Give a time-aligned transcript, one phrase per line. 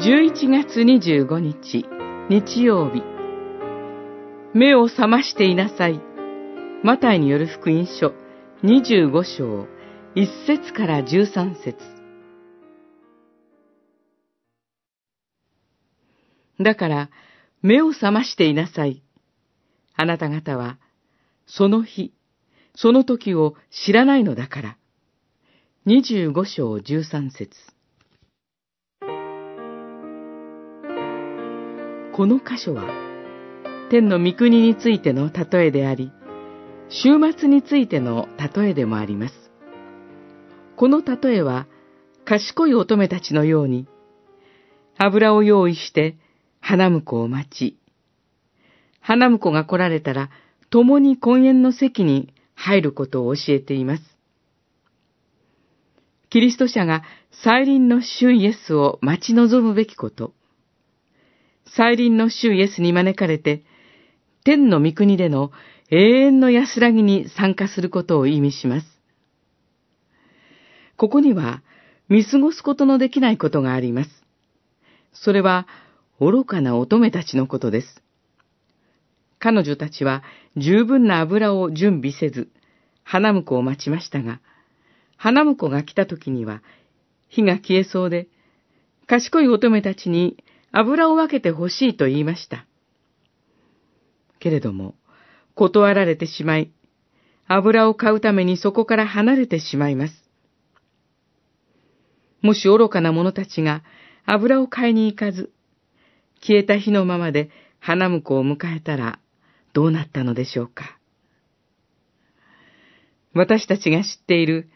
[0.00, 1.84] 11月25日、
[2.30, 3.02] 日曜日。
[4.54, 6.00] 目を覚ましていなさい。
[6.84, 8.14] マタイによる福音書
[8.62, 9.66] 25章
[10.14, 11.78] 1節から13節
[16.60, 17.10] だから、
[17.62, 19.02] 目を覚ましていなさい。
[19.96, 20.78] あなた方は、
[21.44, 22.14] その日、
[22.76, 24.78] その時を知らないのだから。
[25.86, 27.77] 25章13節
[32.18, 32.82] この箇所は、
[33.90, 36.10] 天の御国についての例えであり、
[36.88, 39.34] 週末についての例えでもあります。
[40.74, 41.68] この例えは、
[42.24, 43.86] 賢い乙女たちのように、
[44.96, 46.16] 油を用意して
[46.58, 47.78] 花婿を待ち、
[49.00, 50.28] 花婿が来られたら、
[50.70, 54.02] 共に婚宴の席に入ることを教えています。
[56.30, 57.04] キリスト者が
[57.44, 60.32] 再臨の主イエスを待ち望むべきこと、
[61.76, 63.62] 再臨の主イエスに招かれて、
[64.44, 65.50] 天の御国での
[65.90, 68.86] 永遠の安らぎに参加することを意味します。
[70.96, 71.62] ここには
[72.08, 74.10] 見過ごすことのできないことがあります。
[75.12, 75.66] それは
[76.20, 78.02] 愚かな乙女たちのことです。
[79.38, 80.22] 彼女たちは
[80.56, 82.48] 十分な油を準備せず、
[83.04, 84.40] 花婿を待ちましたが、
[85.16, 86.62] 花婿が来た時には
[87.28, 88.28] 火が消えそうで、
[89.06, 92.66] 賢い乙女たちに油を分けて欲しいと言いました。
[94.38, 94.94] けれども、
[95.54, 96.70] 断られてしまい、
[97.46, 100.14] 油を買うためにそこから離れてしまいます。
[102.42, 103.82] もし愚かな者たちが
[104.24, 105.50] 油を買いに行かず、
[106.40, 109.18] 消えた火のままで花婿を迎えたら
[109.72, 110.98] どうなったのでしょうか。
[113.34, 114.68] 私たちが知っている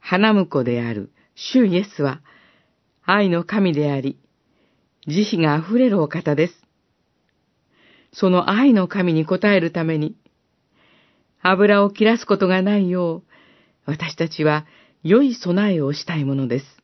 [0.00, 2.20] 花婿である主イエスは
[3.04, 4.18] 愛の神であり、
[5.06, 6.54] 慈悲が溢れるお方です。
[8.12, 10.16] その愛の神に応えるために、
[11.40, 13.22] 油を切らすことがないよう、
[13.86, 14.66] 私たちは
[15.02, 16.81] 良い備えをしたいものです。